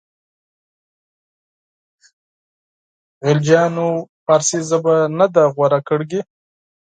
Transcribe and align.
خلجیانو 3.21 3.89
فارسي 4.25 4.59
ژبه 4.69 4.95
نه 5.17 5.27
ده 5.33 5.43
غوره 5.55 5.79
کړې. 5.87 6.19